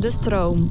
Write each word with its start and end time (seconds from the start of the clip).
De 0.00 0.10
stroom. 0.10 0.70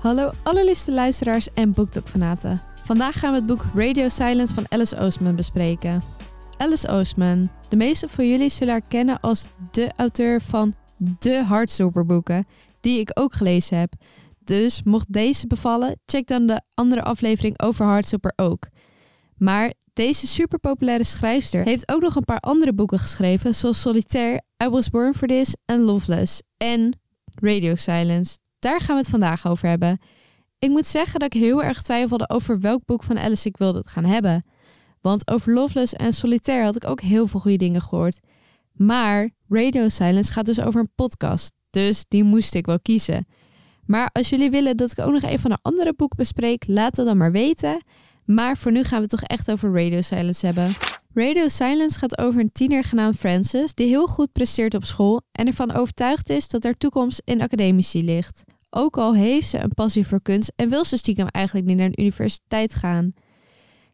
Hallo 0.00 0.30
allerliefste 0.42 0.92
luisteraars 0.92 1.48
en 1.54 1.72
BookTok-fanaten. 1.72 2.62
Vandaag 2.84 3.18
gaan 3.18 3.30
we 3.30 3.36
het 3.36 3.46
boek 3.46 3.64
Radio 3.74 4.08
Silence 4.08 4.54
van 4.54 4.64
Alice 4.68 4.98
Oostman 4.98 5.36
bespreken. 5.36 6.02
Alice 6.56 6.88
Oostman, 6.88 7.50
de 7.68 7.76
meeste 7.76 8.08
van 8.08 8.28
jullie 8.28 8.50
zullen 8.50 8.72
haar 8.72 8.88
kennen 8.88 9.20
als 9.20 9.48
de 9.70 9.92
auteur 9.96 10.40
van 10.40 10.74
de 11.18 11.44
Heartstopper 11.46 12.44
die 12.80 13.00
ik 13.00 13.10
ook 13.14 13.34
gelezen 13.34 13.78
heb. 13.78 13.94
Dus 14.44 14.82
mocht 14.82 15.12
deze 15.12 15.46
bevallen, 15.46 15.98
check 16.06 16.26
dan 16.26 16.46
de 16.46 16.62
andere 16.74 17.02
aflevering 17.02 17.62
over 17.62 17.86
Heartstopper 17.86 18.32
ook. 18.36 18.68
Maar 19.36 19.72
deze 19.92 20.26
superpopulaire 20.26 21.04
schrijfster 21.04 21.64
heeft 21.64 21.92
ook 21.92 22.00
nog 22.00 22.14
een 22.14 22.24
paar 22.24 22.40
andere 22.40 22.72
boeken 22.72 22.98
geschreven, 22.98 23.54
zoals 23.54 23.80
Solitaire, 23.80 24.42
I 24.64 24.68
Was 24.68 24.90
Born 24.90 25.14
For 25.14 25.28
This 25.28 25.56
en 25.64 25.80
Loveless 25.80 26.42
en 26.56 26.98
Radio 27.34 27.74
Silence. 27.74 28.38
Daar 28.58 28.80
gaan 28.80 28.94
we 28.94 29.00
het 29.00 29.10
vandaag 29.10 29.46
over 29.46 29.68
hebben. 29.68 29.98
Ik 30.58 30.70
moet 30.70 30.86
zeggen 30.86 31.20
dat 31.20 31.34
ik 31.34 31.40
heel 31.40 31.62
erg 31.62 31.82
twijfelde 31.82 32.28
over 32.28 32.60
welk 32.60 32.84
boek 32.84 33.02
van 33.02 33.18
Alice 33.18 33.48
ik 33.48 33.56
wilde 33.56 33.82
gaan 33.86 34.04
hebben. 34.04 34.44
Want 35.00 35.30
over 35.30 35.52
Loveless 35.52 35.92
en 35.92 36.12
Solitaire 36.12 36.64
had 36.64 36.76
ik 36.76 36.88
ook 36.88 37.00
heel 37.00 37.26
veel 37.26 37.40
goede 37.40 37.56
dingen 37.56 37.80
gehoord. 37.80 38.18
Maar 38.72 39.30
Radio 39.48 39.88
Silence 39.88 40.32
gaat 40.32 40.46
dus 40.46 40.60
over 40.60 40.80
een 40.80 40.92
podcast. 40.94 41.52
Dus 41.70 42.04
die 42.08 42.24
moest 42.24 42.54
ik 42.54 42.66
wel 42.66 42.80
kiezen. 42.80 43.26
Maar 43.86 44.10
als 44.12 44.28
jullie 44.28 44.50
willen 44.50 44.76
dat 44.76 44.90
ik 44.90 44.98
ook 44.98 45.12
nog 45.12 45.22
even 45.22 45.38
van 45.38 45.50
een 45.50 45.58
andere 45.62 45.94
boek 45.94 46.14
bespreek, 46.14 46.64
laat 46.66 46.96
het 46.96 47.06
dan 47.06 47.16
maar 47.16 47.32
weten. 47.32 47.82
Maar 48.24 48.56
voor 48.56 48.72
nu 48.72 48.82
gaan 48.82 49.02
we 49.02 49.06
toch 49.06 49.22
echt 49.22 49.50
over 49.50 49.72
Radio 49.74 50.00
Silence 50.00 50.46
hebben. 50.46 50.72
Radio 51.14 51.48
Silence 51.48 51.98
gaat 51.98 52.18
over 52.18 52.40
een 52.40 52.52
tiener 52.52 52.84
genaamd 52.84 53.16
Francis 53.16 53.74
die 53.74 53.86
heel 53.86 54.06
goed 54.06 54.32
presteert 54.32 54.74
op 54.74 54.84
school 54.84 55.22
en 55.32 55.46
ervan 55.46 55.72
overtuigd 55.72 56.28
is 56.28 56.48
dat 56.48 56.62
haar 56.62 56.76
toekomst 56.76 57.22
in 57.24 57.42
academici 57.42 58.04
ligt. 58.04 58.42
Ook 58.70 58.96
al 58.96 59.14
heeft 59.14 59.48
ze 59.48 59.58
een 59.58 59.74
passie 59.74 60.06
voor 60.06 60.22
kunst 60.22 60.52
en 60.56 60.68
wil 60.68 60.84
ze 60.84 60.96
stiekem 60.96 61.26
eigenlijk 61.26 61.66
niet 61.66 61.76
naar 61.76 61.86
een 61.86 62.00
universiteit 62.00 62.74
gaan. 62.74 63.12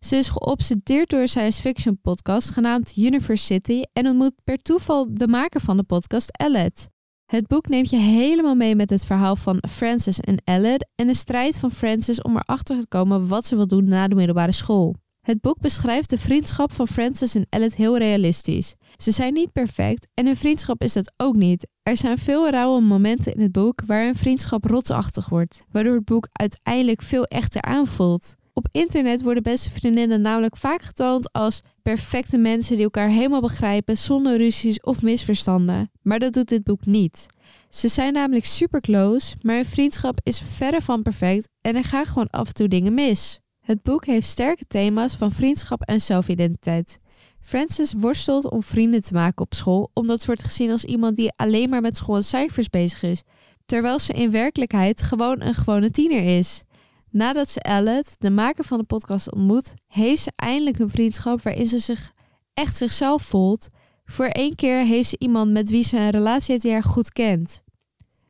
Ze 0.01 0.17
is 0.17 0.29
geobsedeerd 0.29 1.11
door 1.11 1.21
een 1.21 1.29
science 1.29 1.61
fiction 1.61 2.01
podcast 2.01 2.51
genaamd 2.51 2.97
University 2.97 3.83
en 3.93 4.07
ontmoet 4.07 4.35
per 4.45 4.57
toeval 4.57 5.15
de 5.15 5.29
maker 5.29 5.61
van 5.61 5.77
de 5.77 5.83
podcast, 5.83 6.29
Elliot. 6.39 6.89
Het 7.31 7.47
boek 7.47 7.69
neemt 7.69 7.91
je 7.91 7.97
helemaal 7.97 8.55
mee 8.55 8.77
met 8.77 8.91
het 8.91 9.05
verhaal 9.05 9.37
van 9.37 9.63
Frances 9.69 10.21
en 10.21 10.43
Elliot 10.45 10.87
en 10.95 11.07
de 11.07 11.15
strijd 11.15 11.59
van 11.59 11.71
Frances 11.71 12.23
om 12.23 12.37
erachter 12.37 12.81
te 12.81 12.87
komen 12.89 13.29
wat 13.29 13.47
ze 13.47 13.57
wil 13.57 13.67
doen 13.67 13.85
na 13.85 14.09
de 14.09 14.15
middelbare 14.15 14.53
school. 14.53 14.95
Het 15.21 15.41
boek 15.41 15.61
beschrijft 15.61 16.11
de 16.11 16.19
vriendschap 16.19 16.73
van 16.73 16.89
Frances 16.89 17.35
en 17.35 17.47
Elliot 17.49 17.75
heel 17.75 17.99
realistisch. 17.99 18.75
Ze 18.97 19.11
zijn 19.11 19.33
niet 19.33 19.53
perfect 19.53 20.07
en 20.15 20.27
hun 20.27 20.37
vriendschap 20.37 20.83
is 20.83 20.93
dat 20.93 21.13
ook 21.17 21.35
niet. 21.35 21.67
Er 21.83 21.97
zijn 21.97 22.19
veel 22.19 22.51
rauwe 22.51 22.81
momenten 22.81 23.35
in 23.35 23.41
het 23.41 23.53
boek 23.53 23.83
waar 23.87 24.05
hun 24.05 24.17
vriendschap 24.17 24.65
rotsachtig 24.65 25.29
wordt, 25.29 25.63
waardoor 25.73 25.95
het 25.95 26.05
boek 26.05 26.29
uiteindelijk 26.33 27.03
veel 27.03 27.25
echter 27.25 27.63
aanvoelt. 27.63 28.35
Op 28.53 28.69
internet 28.71 29.23
worden 29.23 29.43
beste 29.43 29.71
vriendinnen 29.71 30.21
namelijk 30.21 30.57
vaak 30.57 30.83
getoond 30.83 31.33
als 31.33 31.63
perfecte 31.83 32.39
mensen 32.39 32.75
die 32.75 32.85
elkaar 32.85 33.09
helemaal 33.09 33.41
begrijpen 33.41 33.97
zonder 33.97 34.37
ruzies 34.37 34.81
of 34.81 35.03
misverstanden. 35.03 35.91
Maar 36.11 36.19
dat 36.19 36.33
doet 36.33 36.49
dit 36.49 36.65
boek 36.65 36.87
niet. 36.87 37.27
Ze 37.69 37.89
zijn 37.89 38.13
namelijk 38.13 38.45
super 38.45 38.81
close, 38.81 39.37
maar 39.43 39.55
hun 39.55 39.65
vriendschap 39.65 40.21
is 40.23 40.41
verre 40.45 40.81
van 40.81 41.03
perfect 41.03 41.49
en 41.61 41.77
er 41.77 41.85
gaan 41.85 42.07
gewoon 42.07 42.31
af 42.31 42.47
en 42.47 42.55
toe 42.55 42.69
dingen 42.69 42.95
mis. 42.95 43.41
Het 43.61 43.83
boek 43.83 44.07
heeft 44.07 44.27
sterke 44.27 44.65
thema's 44.67 45.15
van 45.15 45.33
vriendschap 45.33 45.83
en 45.83 46.01
zelfidentiteit. 46.01 46.99
Frances 47.41 47.93
worstelt 47.93 48.51
om 48.51 48.63
vrienden 48.63 49.03
te 49.03 49.15
maken 49.15 49.45
op 49.45 49.55
school, 49.55 49.91
omdat 49.95 50.21
ze 50.21 50.27
wordt 50.27 50.43
gezien 50.43 50.71
als 50.71 50.85
iemand 50.85 51.17
die 51.17 51.33
alleen 51.37 51.69
maar 51.69 51.81
met 51.81 51.97
school 51.97 52.17
en 52.17 52.25
cijfers 52.25 52.69
bezig 52.69 53.03
is, 53.03 53.23
terwijl 53.67 53.99
ze 53.99 54.13
in 54.13 54.31
werkelijkheid 54.31 55.03
gewoon 55.03 55.41
een 55.41 55.55
gewone 55.55 55.91
tiener 55.91 56.39
is. 56.39 56.63
Nadat 57.11 57.51
ze 57.51 57.61
Elliot, 57.61 58.15
de 58.19 58.31
maker 58.31 58.65
van 58.65 58.79
de 58.79 58.85
podcast, 58.85 59.33
ontmoet, 59.33 59.75
heeft 59.87 60.23
ze 60.23 60.33
eindelijk 60.37 60.79
een 60.79 60.91
vriendschap 60.91 61.43
waarin 61.43 61.67
ze 61.67 61.79
zich 61.79 62.13
echt 62.55 62.77
zichzelf 62.77 63.23
voelt. 63.23 63.69
Voor 64.11 64.27
één 64.27 64.55
keer 64.55 64.85
heeft 64.85 65.09
ze 65.09 65.19
iemand 65.19 65.51
met 65.51 65.71
wie 65.71 65.85
ze 65.85 65.97
een 65.97 66.11
relatie 66.11 66.51
heeft 66.53 66.63
die 66.63 66.73
haar 66.73 66.83
goed 66.83 67.13
kent. 67.13 67.63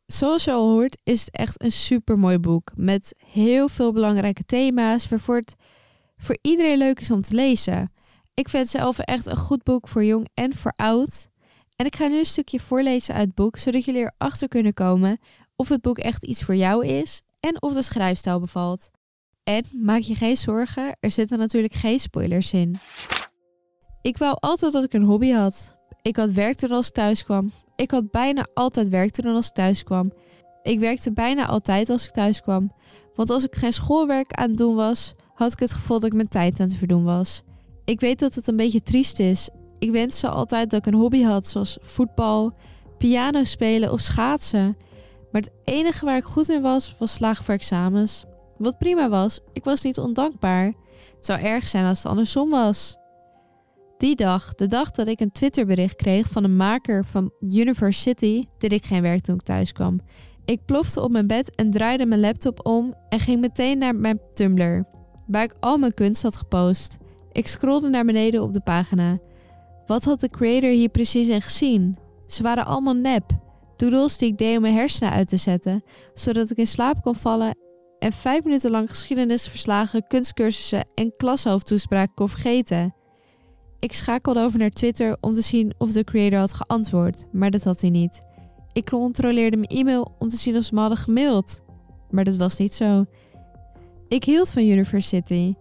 Zoals 0.07 0.45
je 0.45 0.53
al 0.53 0.71
hoort, 0.71 0.99
is 1.03 1.21
het 1.21 1.37
echt 1.37 1.63
een 1.63 1.73
super 1.73 2.19
mooi 2.19 2.39
boek 2.39 2.73
met 2.75 3.15
heel 3.27 3.69
veel 3.69 3.93
belangrijke 3.93 4.45
thema's, 4.45 5.09
waarvoor 5.09 5.37
het 5.37 5.55
voor 6.17 6.39
iedereen 6.43 6.79
leuk 6.79 7.01
is 7.01 7.11
om 7.11 7.21
te 7.21 7.35
lezen. 7.35 7.93
Ik 8.35 8.49
vind 8.49 8.63
het 8.63 8.81
zelf 8.81 8.99
echt 8.99 9.27
een 9.27 9.37
goed 9.37 9.63
boek 9.63 9.89
voor 9.89 10.05
jong 10.05 10.29
en 10.35 10.55
voor 10.55 10.73
oud. 10.77 11.29
En 11.77 11.87
ik 11.87 11.97
ga 11.97 12.07
nu 12.07 12.19
een 12.19 12.25
stukje 12.25 12.61
voorlezen 12.61 13.15
uit 13.15 13.27
het 13.27 13.35
boek, 13.35 13.57
zodat 13.57 13.85
jullie 13.85 14.11
erachter 14.17 14.49
kunnen 14.49 14.75
komen 14.75 15.19
of 15.57 15.69
het 15.69 15.81
boek 15.81 15.99
echt 15.99 16.25
iets 16.25 16.43
voor 16.43 16.57
jou 16.57 16.87
is 16.87 17.23
en 17.41 17.63
of 17.63 17.73
de 17.73 17.83
schrijfstijl 17.83 18.41
bevalt. 18.41 18.91
En 19.45 19.65
maak 19.73 20.01
je 20.01 20.15
geen 20.15 20.37
zorgen, 20.37 20.97
er 21.01 21.11
zitten 21.11 21.39
natuurlijk 21.39 21.75
geen 21.75 22.01
spoilers 22.01 22.53
in. 22.53 22.79
Ik 24.03 24.19
wou 24.19 24.37
altijd 24.41 24.73
dat 24.73 24.85
ik 24.85 24.93
een 24.93 25.03
hobby 25.03 25.31
had. 25.31 25.77
Ik 26.03 26.17
had 26.17 26.31
werk 26.31 26.57
toen 26.57 26.71
als 26.71 26.87
ik 26.87 26.95
thuis 26.95 27.25
kwam. 27.25 27.53
Ik 27.77 27.91
had 27.91 28.11
bijna 28.11 28.47
altijd 28.55 28.89
werk 28.89 29.11
toen 29.11 29.35
als 29.35 29.47
ik 29.47 29.55
thuis 29.55 29.83
kwam. 29.83 30.13
Ik 30.63 30.79
werkte 30.79 31.13
bijna 31.13 31.47
altijd 31.47 31.91
als 31.91 32.07
ik 32.07 32.11
thuis 32.11 32.41
kwam. 32.41 32.73
Want 33.15 33.31
als 33.31 33.45
ik 33.45 33.55
geen 33.55 33.73
schoolwerk 33.73 34.33
aan 34.33 34.49
het 34.49 34.59
doen 34.59 34.75
was, 34.75 35.15
had 35.35 35.53
ik 35.53 35.59
het 35.59 35.73
gevoel 35.73 35.99
dat 35.99 36.09
ik 36.09 36.15
mijn 36.15 36.29
tijd 36.29 36.61
aan 36.61 36.67
het 36.67 36.77
verdoen 36.77 37.05
was. 37.05 37.43
Ik 37.85 38.01
weet 38.01 38.19
dat 38.19 38.35
het 38.35 38.47
een 38.47 38.57
beetje 38.57 38.83
triest 38.83 39.19
is. 39.19 39.49
Ik 39.79 39.91
wenste 39.91 40.29
altijd 40.29 40.71
dat 40.71 40.87
ik 40.87 40.93
een 40.93 41.01
hobby 41.01 41.23
had, 41.23 41.49
zoals 41.49 41.79
voetbal, 41.81 42.53
piano 42.99 43.45
spelen 43.45 43.93
of 43.93 44.01
schaatsen. 44.01 44.77
Maar 45.33 45.41
het 45.41 45.53
enige 45.65 46.05
waar 46.05 46.17
ik 46.17 46.25
goed 46.25 46.49
in 46.49 46.63
was, 46.63 46.95
was 46.99 47.13
slagen 47.13 47.45
voor 47.45 47.55
examens. 47.55 48.25
Wat 48.57 48.79
prima 48.79 49.09
was, 49.09 49.41
ik 49.53 49.65
was 49.65 49.83
niet 49.83 49.99
ondankbaar. 49.99 50.65
Het 51.17 51.27
zou 51.27 51.41
erg 51.41 51.69
zijn 51.69 51.87
als 51.87 51.99
het 51.99 52.07
andersom 52.07 52.51
was. 52.51 53.00
Die 54.01 54.17
dag, 54.17 54.55
de 54.55 54.67
dag 54.67 54.91
dat 54.91 55.07
ik 55.07 55.21
een 55.21 55.33
Twitterbericht 55.33 55.97
kreeg 55.97 56.29
van 56.29 56.45
een 56.45 56.57
maker 56.57 57.05
van 57.05 57.33
University, 57.41 58.45
deed 58.59 58.73
ik 58.73 58.87
geen 58.87 59.03
werk 59.03 59.21
toen 59.21 59.35
ik 59.35 59.43
thuis 59.43 59.73
kwam. 59.73 60.01
Ik 60.45 60.65
plofte 60.65 61.01
op 61.01 61.11
mijn 61.11 61.27
bed 61.27 61.55
en 61.55 61.71
draaide 61.71 62.07
mijn 62.07 62.21
laptop 62.21 62.67
om 62.67 62.95
en 63.09 63.21
ging 63.21 63.41
meteen 63.41 63.79
naar 63.79 63.95
mijn 63.95 64.21
Tumblr, 64.35 64.85
waar 65.27 65.43
ik 65.43 65.55
al 65.61 65.79
mijn 65.79 65.95
kunst 65.95 66.23
had 66.23 66.37
gepost. 66.37 66.97
Ik 67.33 67.47
scrolde 67.47 67.89
naar 67.89 68.05
beneden 68.05 68.43
op 68.43 68.53
de 68.53 68.61
pagina. 68.61 69.19
Wat 69.87 70.05
had 70.05 70.21
de 70.21 70.31
creator 70.31 70.71
hier 70.71 70.89
precies 70.89 71.29
in 71.29 71.43
gezien? 71.43 71.99
Ze 72.27 72.43
waren 72.43 72.67
allemaal 72.67 72.95
nep. 72.95 73.25
Doodles 73.77 74.19
die 74.19 74.29
ik 74.29 74.39
deed 74.39 74.57
om 74.57 74.63
mijn 74.63 74.75
hersenen 74.75 75.13
uit 75.13 75.29
te 75.29 75.37
zetten, 75.37 75.83
zodat 76.15 76.51
ik 76.51 76.57
in 76.57 76.67
slaap 76.67 77.03
kon 77.03 77.15
vallen 77.15 77.57
en 77.99 78.13
vijf 78.13 78.45
minuten 78.45 78.71
lang 78.71 78.91
geschiedenisverslagen, 78.91 80.07
kunstcursussen 80.07 80.89
en 80.95 81.17
klashoofdtoespraken 81.17 82.15
kon 82.15 82.29
vergeten. 82.29 82.95
Ik 83.81 83.93
schakelde 83.93 84.41
over 84.41 84.59
naar 84.59 84.71
Twitter 84.71 85.17
om 85.21 85.33
te 85.33 85.41
zien 85.41 85.75
of 85.79 85.93
de 85.93 86.05
creator 86.05 86.39
had 86.39 86.53
geantwoord, 86.53 87.27
maar 87.33 87.51
dat 87.51 87.65
had 87.65 87.81
hij 87.81 87.91
niet. 87.91 88.23
Ik 88.73 88.85
controleerde 88.85 89.57
mijn 89.57 89.69
e-mail 89.69 90.15
om 90.19 90.29
te 90.29 90.37
zien 90.37 90.57
of 90.57 90.65
ze 90.65 90.75
me 90.75 90.81
hadden 90.81 90.99
gemaild, 90.99 91.61
maar 92.11 92.25
dat 92.25 92.37
was 92.37 92.59
niet 92.59 92.75
zo. 92.75 93.05
Ik 94.09 94.25
hield 94.25 94.53
van 94.53 94.63
University. 94.63 95.55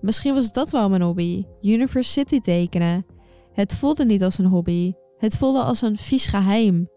Misschien 0.00 0.34
was 0.34 0.52
dat 0.52 0.70
wel 0.70 0.88
mijn 0.88 1.02
hobby: 1.02 1.44
University 1.60 2.40
tekenen. 2.40 3.06
Het 3.52 3.74
voelde 3.74 4.04
niet 4.04 4.22
als 4.22 4.38
een 4.38 4.46
hobby, 4.46 4.92
het 5.18 5.36
voelde 5.36 5.62
als 5.62 5.82
een 5.82 5.96
vies 5.96 6.26
geheim. 6.26 6.88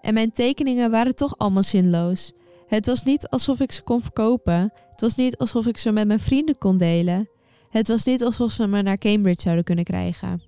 En 0.00 0.14
mijn 0.14 0.32
tekeningen 0.32 0.90
waren 0.90 1.14
toch 1.14 1.38
allemaal 1.38 1.62
zinloos. 1.62 2.32
Het 2.66 2.86
was 2.86 3.02
niet 3.02 3.28
alsof 3.28 3.60
ik 3.60 3.72
ze 3.72 3.82
kon 3.82 4.00
verkopen. 4.00 4.72
Het 4.90 5.00
was 5.00 5.14
niet 5.14 5.36
alsof 5.36 5.66
ik 5.66 5.76
ze 5.76 5.92
met 5.92 6.06
mijn 6.06 6.20
vrienden 6.20 6.58
kon 6.58 6.78
delen. 6.78 7.28
Het 7.74 7.88
was 7.88 8.04
niet 8.04 8.22
alsof 8.22 8.52
ze 8.52 8.66
me 8.66 8.82
naar 8.82 8.98
Cambridge 8.98 9.42
zouden 9.42 9.64
kunnen 9.64 9.84
krijgen. 9.84 10.42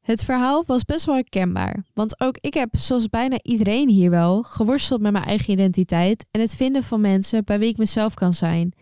Het 0.00 0.24
verhaal 0.24 0.64
was 0.66 0.84
best 0.84 1.04
wel 1.04 1.14
herkenbaar, 1.14 1.84
want 1.94 2.20
ook 2.20 2.36
ik 2.40 2.54
heb, 2.54 2.68
zoals 2.76 3.08
bijna 3.08 3.38
iedereen 3.42 3.88
hier 3.88 4.10
wel, 4.10 4.42
geworsteld 4.42 5.00
met 5.00 5.12
mijn 5.12 5.24
eigen 5.24 5.52
identiteit 5.52 6.26
en 6.30 6.40
het 6.40 6.56
vinden 6.56 6.82
van 6.82 7.00
mensen 7.00 7.44
bij 7.44 7.58
wie 7.58 7.68
ik 7.68 7.76
mezelf 7.76 8.14
kan 8.14 8.32
zijn. 8.32 8.72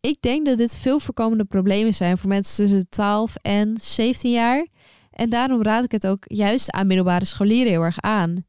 Ik 0.00 0.16
denk 0.20 0.46
dat 0.46 0.58
dit 0.58 0.76
veel 0.76 0.98
voorkomende 0.98 1.44
problemen 1.44 1.94
zijn 1.94 2.18
voor 2.18 2.28
mensen 2.28 2.56
tussen 2.56 2.80
de 2.80 2.88
12 2.88 3.34
en 3.36 3.76
17 3.80 4.30
jaar. 4.30 4.66
En 5.10 5.30
daarom 5.30 5.62
raad 5.62 5.84
ik 5.84 5.92
het 5.92 6.06
ook 6.06 6.24
juist 6.26 6.70
aan 6.70 6.86
middelbare 6.86 7.24
scholieren 7.24 7.72
heel 7.72 7.82
erg 7.82 8.00
aan. 8.00 8.44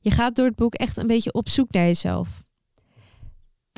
Je 0.00 0.10
gaat 0.10 0.36
door 0.36 0.46
het 0.46 0.56
boek 0.56 0.74
echt 0.74 0.96
een 0.96 1.06
beetje 1.06 1.32
op 1.32 1.48
zoek 1.48 1.72
naar 1.72 1.86
jezelf. 1.86 2.47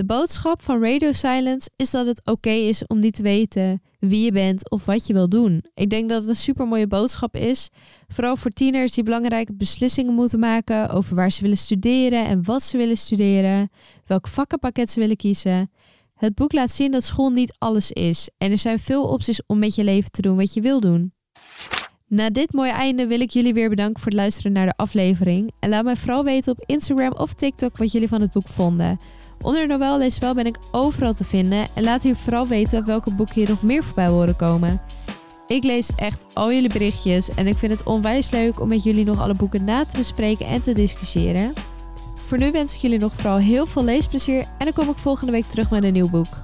De 0.01 0.07
boodschap 0.07 0.63
van 0.63 0.83
Radio 0.83 1.13
Silence 1.13 1.71
is 1.77 1.91
dat 1.91 2.07
het 2.07 2.21
oké 2.25 2.51
is 2.51 2.87
om 2.87 2.99
niet 2.99 3.15
te 3.15 3.23
weten 3.23 3.83
wie 3.99 4.25
je 4.25 4.33
bent 4.33 4.71
of 4.71 4.85
wat 4.85 5.07
je 5.07 5.13
wil 5.13 5.29
doen. 5.29 5.65
Ik 5.75 5.91
denk 5.91 6.09
dat 6.09 6.21
het 6.21 6.29
een 6.29 6.37
super 6.37 6.69
mooie 6.69 6.87
boodschap 6.87 7.37
is. 7.37 7.71
Vooral 8.09 8.37
voor 8.37 8.51
tieners 8.51 8.93
die 8.93 9.05
belangrijke 9.05 9.53
beslissingen 9.53 10.15
moeten 10.15 10.39
maken 10.39 10.89
over 10.89 11.15
waar 11.15 11.31
ze 11.31 11.43
willen 11.43 11.57
studeren 11.57 12.27
en 12.27 12.45
wat 12.45 12.63
ze 12.63 12.77
willen 12.77 12.97
studeren, 12.97 13.71
welk 14.07 14.29
vakkenpakket 14.29 14.91
ze 14.91 15.01
willen 15.01 15.17
kiezen. 15.17 15.71
Het 16.15 16.35
boek 16.35 16.53
laat 16.53 16.71
zien 16.71 16.91
dat 16.91 17.05
school 17.05 17.31
niet 17.31 17.55
alles 17.59 17.91
is 17.91 18.31
en 18.39 18.51
er 18.51 18.59
zijn 18.59 18.79
veel 18.79 19.05
opties 19.05 19.47
om 19.47 19.59
met 19.59 19.75
je 19.75 19.85
leven 19.85 20.11
te 20.11 20.23
doen 20.23 20.37
wat 20.37 20.55
je 20.55 20.61
wil 20.61 20.81
doen. 20.81 21.13
Na 22.07 22.31
dit 22.31 22.53
mooie 22.53 22.73
einde 22.73 23.07
wil 23.07 23.21
ik 23.21 23.31
jullie 23.31 23.55
weer 23.55 23.69
bedanken 23.69 24.03
voor 24.03 24.11
het 24.11 24.21
luisteren 24.21 24.53
naar 24.53 24.67
de 24.67 24.77
aflevering. 24.77 25.53
En 25.59 25.69
laat 25.69 25.85
mij 25.85 25.97
vooral 25.97 26.25
weten 26.25 26.53
op 26.53 26.65
Instagram 26.67 27.13
of 27.13 27.35
TikTok 27.35 27.77
wat 27.77 27.93
jullie 27.93 28.09
van 28.09 28.21
het 28.21 28.33
boek 28.33 28.49
vonden. 28.49 28.99
Onder 29.43 29.67
Noël 29.67 29.99
Lees 29.99 30.19
Wel 30.19 30.35
ben 30.35 30.47
ik 30.47 30.57
overal 30.71 31.15
te 31.15 31.25
vinden 31.25 31.69
en 31.75 31.83
laat 31.83 32.03
hier 32.03 32.17
vooral 32.17 32.47
weten 32.47 32.87
welke 32.87 33.11
boeken 33.11 33.35
hier 33.35 33.49
nog 33.49 33.63
meer 33.63 33.85
voorbij 33.85 34.07
horen 34.07 34.37
komen. 34.37 34.81
Ik 35.47 35.65
lees 35.65 35.91
echt 35.97 36.25
al 36.33 36.53
jullie 36.53 36.73
berichtjes 36.73 37.31
en 37.35 37.47
ik 37.47 37.59
vind 37.59 37.73
het 37.73 37.85
onwijs 37.85 38.31
leuk 38.31 38.61
om 38.61 38.69
met 38.69 38.83
jullie 38.83 39.05
nog 39.05 39.21
alle 39.21 39.35
boeken 39.35 39.65
na 39.65 39.85
te 39.85 39.97
bespreken 39.97 40.47
en 40.47 40.63
te 40.63 40.73
discussiëren. 40.73 41.53
Voor 42.15 42.39
nu 42.39 42.51
wens 42.51 42.75
ik 42.75 42.81
jullie 42.81 42.99
nog 42.99 43.13
vooral 43.13 43.39
heel 43.39 43.67
veel 43.67 43.85
leesplezier 43.85 44.41
en 44.41 44.65
dan 44.65 44.73
kom 44.73 44.89
ik 44.89 44.99
volgende 44.99 45.33
week 45.33 45.49
terug 45.49 45.71
met 45.71 45.85
een 45.85 45.93
nieuw 45.93 46.11
boek. 46.11 46.39